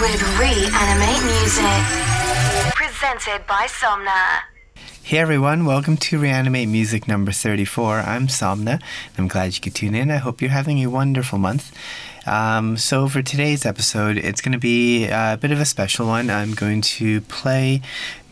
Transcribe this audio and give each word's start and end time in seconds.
with 0.00 0.22
Reanimate 0.38 1.24
Music. 1.24 1.82
Presented 2.72 3.44
by 3.48 3.66
Somna. 3.66 4.42
Hey 5.02 5.18
everyone, 5.18 5.64
welcome 5.64 5.96
to 5.96 6.20
Reanimate 6.20 6.68
Music 6.68 7.08
number 7.08 7.32
34. 7.32 8.00
I'm 8.00 8.28
Somna. 8.28 8.80
I'm 9.16 9.26
glad 9.26 9.56
you 9.56 9.60
could 9.60 9.74
tune 9.74 9.96
in. 9.96 10.12
I 10.12 10.18
hope 10.18 10.40
you're 10.40 10.52
having 10.52 10.78
a 10.78 10.86
wonderful 10.86 11.40
month. 11.40 11.76
Um, 12.28 12.76
so, 12.76 13.08
for 13.08 13.22
today's 13.22 13.66
episode, 13.66 14.18
it's 14.18 14.40
going 14.40 14.52
to 14.52 14.58
be 14.58 15.06
a 15.08 15.36
bit 15.40 15.50
of 15.50 15.58
a 15.58 15.64
special 15.64 16.06
one. 16.06 16.30
I'm 16.30 16.54
going 16.54 16.80
to 16.82 17.20
play 17.22 17.82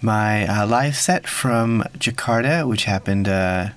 my 0.00 0.46
uh, 0.46 0.68
live 0.68 0.94
set 0.94 1.26
from 1.26 1.82
Jakarta, 1.98 2.68
which 2.68 2.84
happened. 2.84 3.26
Uh, 3.26 3.70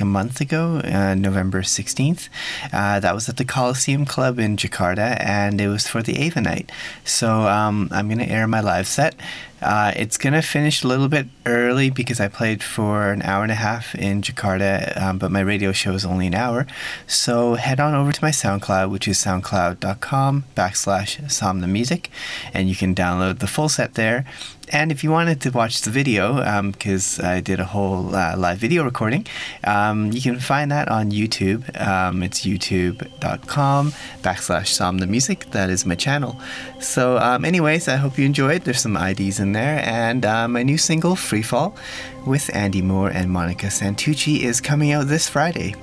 a 0.00 0.04
month 0.04 0.40
ago, 0.40 0.80
uh, 0.84 1.14
November 1.14 1.62
16th. 1.62 2.28
Uh, 2.72 3.00
that 3.00 3.14
was 3.14 3.28
at 3.28 3.36
the 3.36 3.44
Colosseum 3.44 4.04
Club 4.04 4.38
in 4.38 4.56
Jakarta, 4.56 5.16
and 5.20 5.60
it 5.60 5.68
was 5.68 5.86
for 5.86 6.02
the 6.02 6.18
Ava 6.18 6.40
night. 6.40 6.70
So 7.04 7.46
um, 7.46 7.88
I'm 7.92 8.08
going 8.08 8.18
to 8.18 8.28
air 8.28 8.46
my 8.46 8.60
live 8.60 8.86
set. 8.86 9.14
Uh, 9.62 9.92
it's 9.94 10.16
going 10.16 10.32
to 10.32 10.40
finish 10.40 10.82
a 10.82 10.88
little 10.88 11.08
bit 11.08 11.26
early 11.44 11.90
because 11.90 12.18
I 12.18 12.28
played 12.28 12.62
for 12.62 13.10
an 13.12 13.22
hour 13.22 13.42
and 13.42 13.52
a 13.52 13.56
half 13.56 13.94
in 13.94 14.22
Jakarta, 14.22 15.00
um, 15.00 15.18
but 15.18 15.30
my 15.30 15.40
radio 15.40 15.72
show 15.72 15.92
is 15.92 16.04
only 16.04 16.26
an 16.26 16.34
hour. 16.34 16.66
So 17.06 17.54
head 17.54 17.78
on 17.78 17.94
over 17.94 18.12
to 18.12 18.24
my 18.24 18.30
SoundCloud, 18.30 18.90
which 18.90 19.06
is 19.06 19.18
soundcloud.com 19.18 20.44
backslash 20.56 21.20
Somna 21.24 21.68
Music, 21.68 22.10
and 22.54 22.68
you 22.68 22.74
can 22.74 22.94
download 22.94 23.40
the 23.40 23.46
full 23.46 23.68
set 23.68 23.94
there. 23.94 24.24
And 24.70 24.92
if 24.92 25.02
you 25.02 25.10
wanted 25.10 25.40
to 25.42 25.50
watch 25.50 25.82
the 25.82 25.90
video, 25.90 26.36
because 26.62 27.18
um, 27.18 27.26
I 27.26 27.40
did 27.40 27.58
a 27.58 27.64
whole 27.64 28.14
uh, 28.14 28.36
live 28.36 28.58
video 28.58 28.84
recording, 28.84 29.26
um, 29.64 30.12
you 30.12 30.22
can 30.22 30.38
find 30.38 30.70
that 30.70 30.88
on 30.88 31.10
YouTube. 31.10 31.60
Um, 31.80 32.22
it's 32.22 32.46
youtube.com 32.46 33.92
backslash 34.22 34.70
Somna 34.70 35.08
Music. 35.08 35.50
That 35.50 35.70
is 35.70 35.84
my 35.84 35.96
channel. 35.96 36.40
So, 36.80 37.18
um, 37.18 37.44
anyways, 37.44 37.88
I 37.88 37.96
hope 37.96 38.16
you 38.16 38.24
enjoyed. 38.24 38.62
There's 38.62 38.80
some 38.80 38.96
IDs 38.96 39.40
in 39.40 39.52
there. 39.52 39.80
And 39.84 40.24
uh, 40.24 40.46
my 40.46 40.62
new 40.62 40.78
single, 40.78 41.16
Freefall, 41.16 41.76
with 42.24 42.48
Andy 42.54 42.80
Moore 42.80 43.10
and 43.10 43.30
Monica 43.30 43.66
Santucci, 43.66 44.40
is 44.40 44.60
coming 44.60 44.92
out 44.92 45.08
this 45.08 45.28
Friday. 45.28 45.74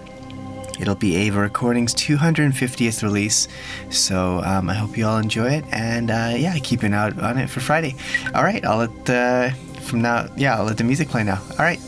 It'll 0.80 0.95
be 0.95 1.16
Ava 1.16 1.39
Recordings' 1.39 1.94
250th 1.95 3.03
release, 3.03 3.47
so 3.89 4.42
um, 4.44 4.70
I 4.70 4.73
hope 4.73 4.97
you 4.97 5.06
all 5.06 5.17
enjoy 5.17 5.50
it. 5.52 5.66
And 5.72 6.11
uh, 6.11 6.33
yeah, 6.38 6.58
keep 6.59 6.83
an 6.83 6.94
eye 6.94 7.11
on 7.11 7.38
it 7.38 7.50
for 7.50 7.59
Friday. 7.59 7.95
All 8.33 8.44
right, 8.44 8.64
I'll 8.66 8.78
let 8.78 9.05
the 9.05 9.55
from 9.81 10.02
now. 10.02 10.28
Yeah, 10.36 10.58
I'll 10.58 10.66
let 10.66 10.78
the 10.78 10.83
music 10.83 11.09
play 11.09 11.23
now. 11.23 11.42
All 11.52 11.66
right. 11.66 11.80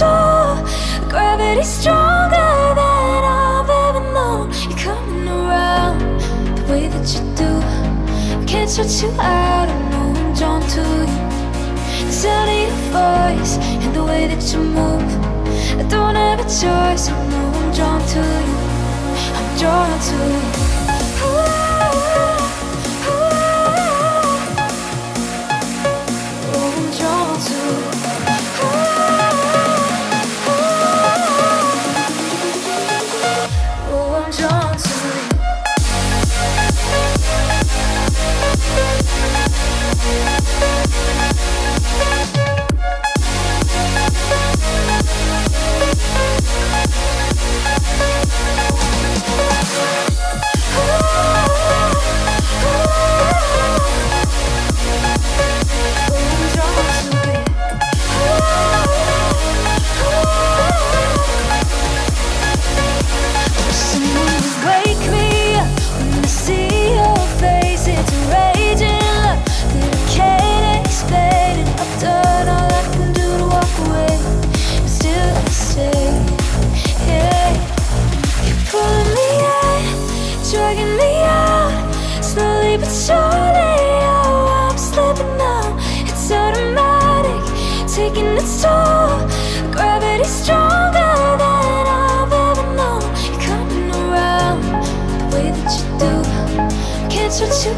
tall. 0.00 0.56
Gravity's 1.10 1.68
stronger 1.68 2.50
than 2.78 3.22
I've 3.44 3.70
ever 3.84 4.02
known. 4.14 4.50
You're 4.64 4.78
coming 4.78 5.28
around 5.28 5.98
the 6.56 6.64
way 6.72 6.88
that 6.88 7.06
you 7.14 7.20
do. 7.42 7.52
I 8.40 8.44
can't 8.46 8.70
shut 8.70 8.90
you 9.02 9.10
out. 9.20 9.68
I 9.68 9.78
know 9.90 10.08
I'm 10.20 10.32
drawn 10.38 10.62
to 10.74 10.84
you. 11.10 11.20
The 12.06 12.14
sound 12.22 12.48
of 12.50 12.58
your 12.64 12.76
voice 12.96 13.54
and 13.82 13.94
the 13.94 14.04
way 14.10 14.22
that 14.30 14.42
you 14.50 14.60
move. 14.78 15.10
I 15.80 15.84
don't 15.94 16.16
have 16.16 16.40
a 16.40 16.48
choice. 16.60 17.04
I 17.10 17.16
know 17.30 17.46
I'm 17.60 17.68
drawn 17.76 18.00
to 18.14 18.22
you. 18.48 18.58
I'm 19.36 19.48
drawn 19.58 20.00
to 20.08 20.16
you. 20.34 20.79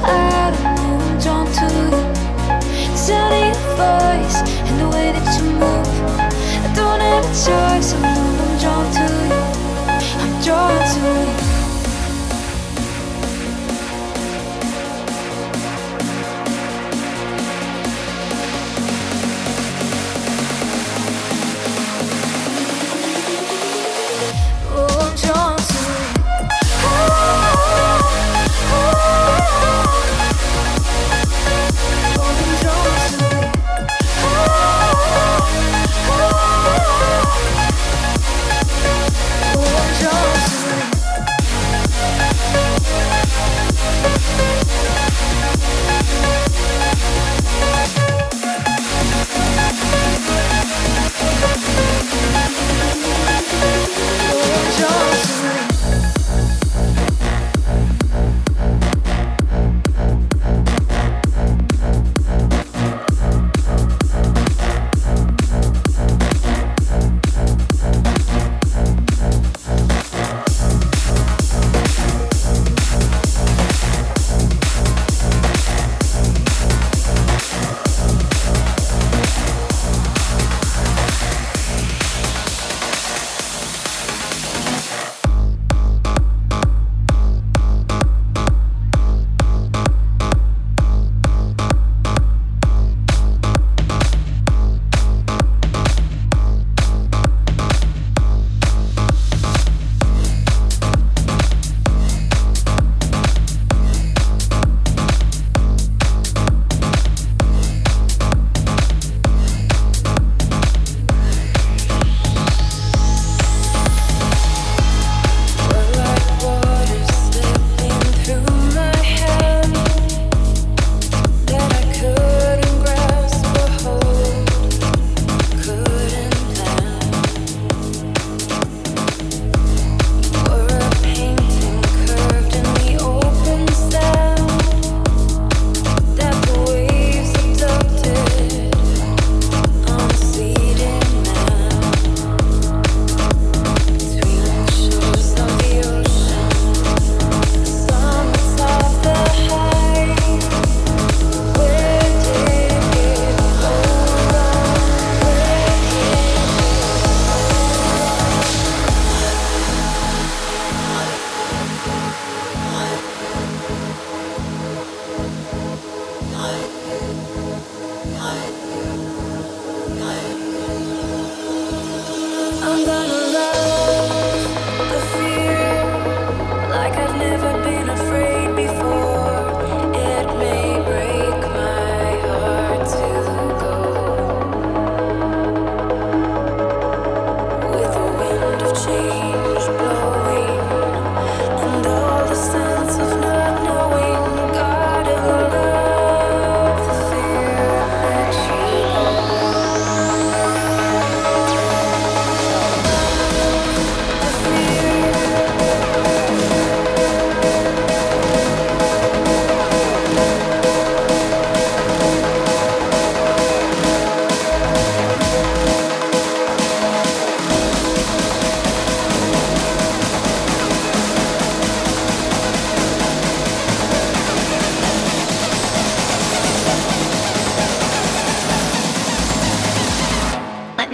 out 0.05 0.55
a 0.55 0.81
moon, 0.81 1.19
don't 1.21 1.51
do 1.59 1.69
it. 1.97 2.97
Setting 2.97 3.51
a 3.51 3.77
fire. 3.77 4.12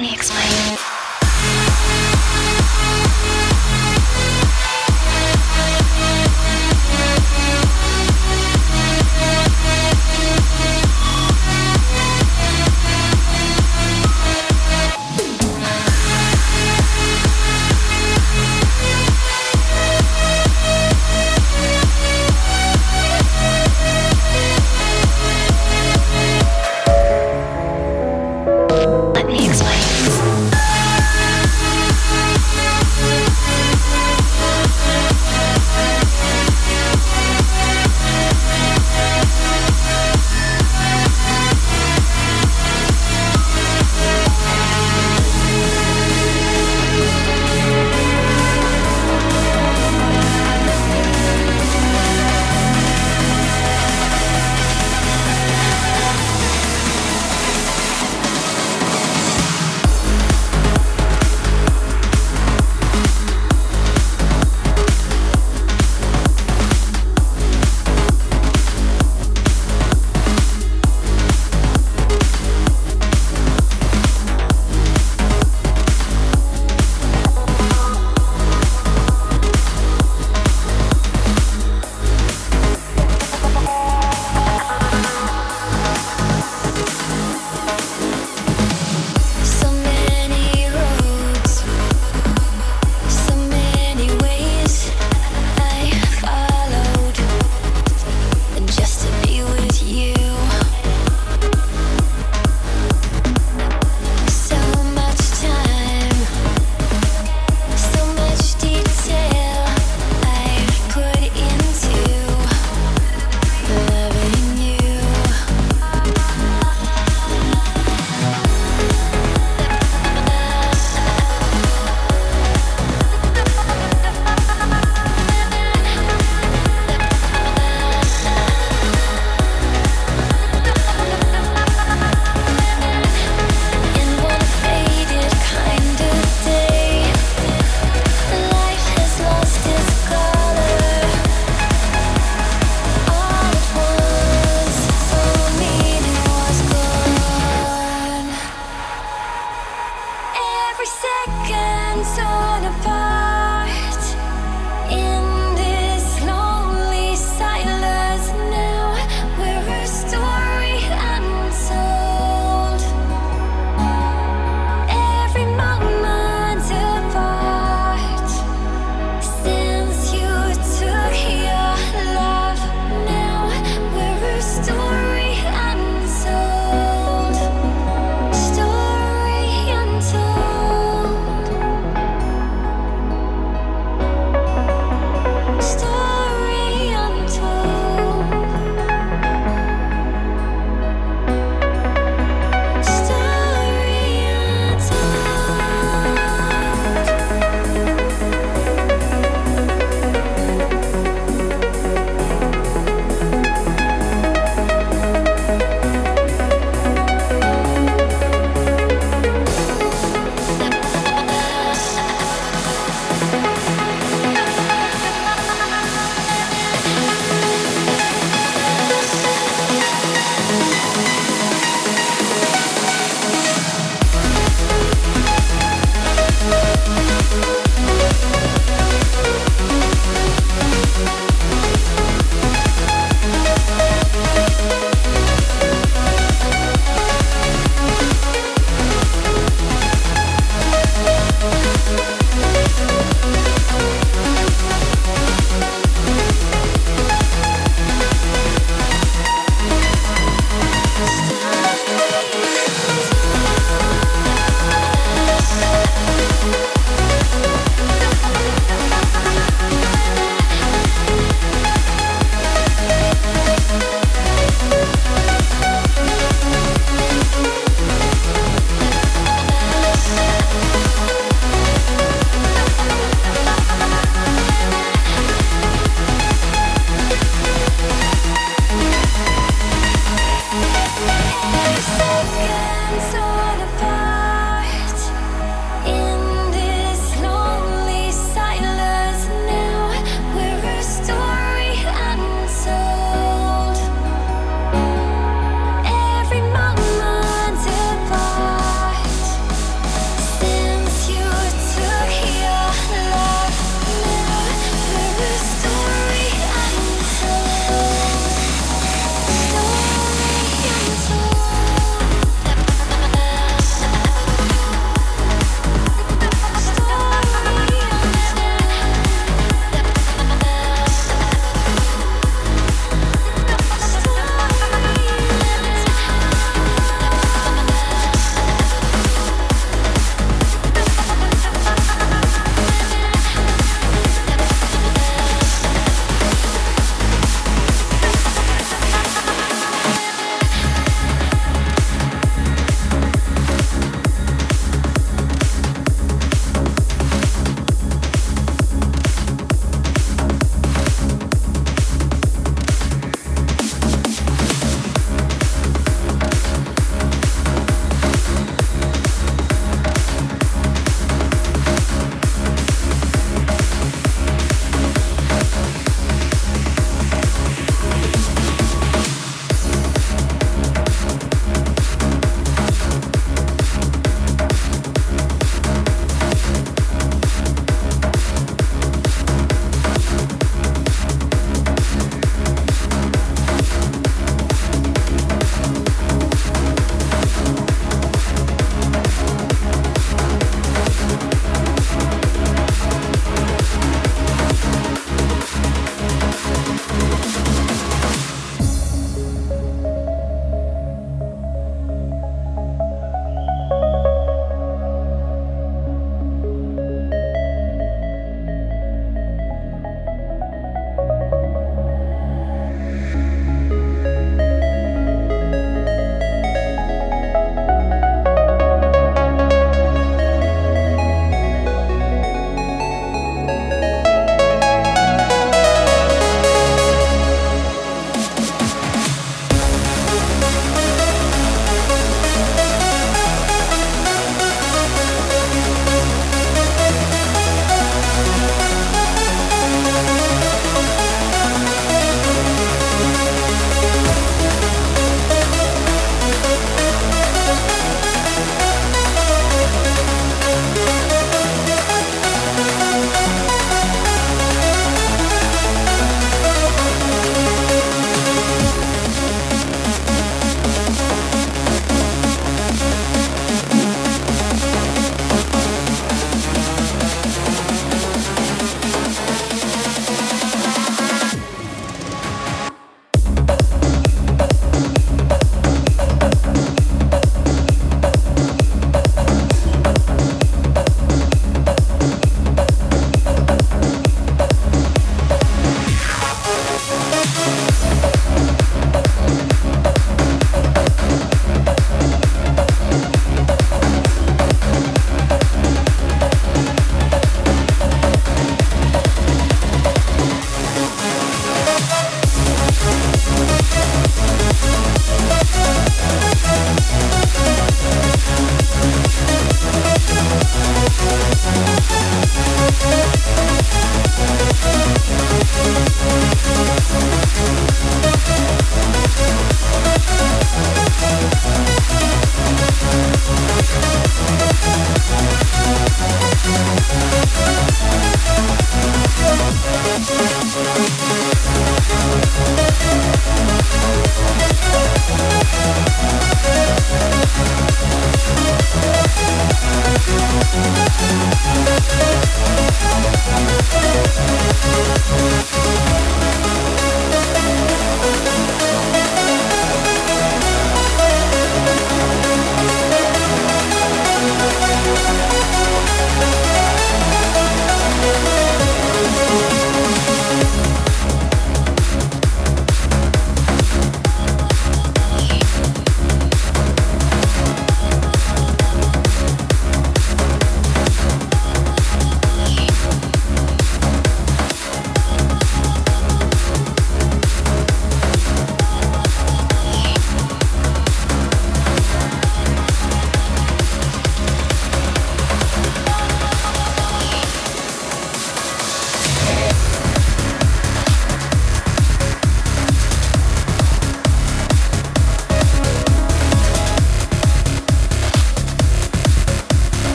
Me 0.00 0.12
explain. 0.14 0.97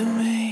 to 0.00 0.06
me. 0.06 0.49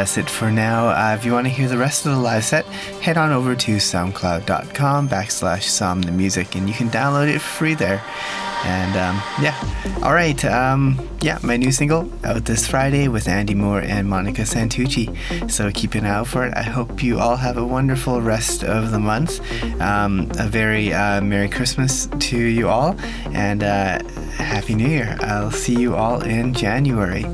That's 0.00 0.16
it 0.16 0.30
for 0.30 0.50
now. 0.50 0.88
Uh, 0.88 1.14
if 1.14 1.26
you 1.26 1.32
want 1.32 1.46
to 1.46 1.52
hear 1.52 1.68
the 1.68 1.76
rest 1.76 2.06
of 2.06 2.12
the 2.12 2.18
live 2.18 2.42
set, 2.42 2.64
head 3.04 3.18
on 3.18 3.32
over 3.32 3.54
to 3.54 3.76
soundcloud.com 3.76 5.06
backslash 5.06 5.64
som 5.64 6.00
the 6.00 6.10
music 6.10 6.54
and 6.54 6.66
you 6.66 6.74
can 6.74 6.88
download 6.88 7.28
it 7.28 7.38
free 7.38 7.74
there. 7.74 8.02
And 8.64 8.96
um, 8.96 9.22
yeah, 9.42 9.54
all 10.02 10.14
right. 10.14 10.42
Um, 10.42 11.06
yeah, 11.20 11.38
my 11.42 11.58
new 11.58 11.70
single 11.70 12.10
out 12.24 12.46
this 12.46 12.66
Friday 12.66 13.08
with 13.08 13.28
Andy 13.28 13.54
Moore 13.54 13.82
and 13.82 14.08
Monica 14.08 14.42
Santucci. 14.42 15.50
So 15.50 15.70
keep 15.70 15.94
an 15.94 16.06
eye 16.06 16.08
out 16.08 16.28
for 16.28 16.46
it. 16.46 16.54
I 16.56 16.62
hope 16.62 17.02
you 17.02 17.18
all 17.18 17.36
have 17.36 17.58
a 17.58 17.66
wonderful 17.66 18.22
rest 18.22 18.64
of 18.64 18.92
the 18.92 18.98
month. 18.98 19.40
Um, 19.82 20.30
a 20.38 20.48
very 20.48 20.94
uh, 20.94 21.20
Merry 21.20 21.50
Christmas 21.50 22.08
to 22.20 22.38
you 22.38 22.70
all, 22.70 22.96
and 23.32 23.62
uh, 23.62 24.02
Happy 24.36 24.74
New 24.74 24.88
Year. 24.88 25.18
I'll 25.20 25.50
see 25.50 25.78
you 25.78 25.94
all 25.94 26.22
in 26.22 26.54
January. 26.54 27.26